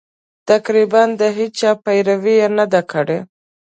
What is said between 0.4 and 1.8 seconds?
تقریباً د هېچا